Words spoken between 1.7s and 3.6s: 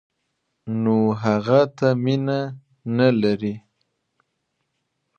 ته مینه نه لري.